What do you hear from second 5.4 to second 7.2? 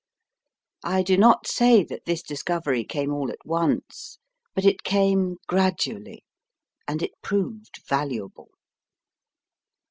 gradually, and it